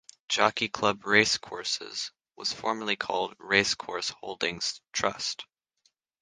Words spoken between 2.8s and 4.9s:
called Racecourse Holdings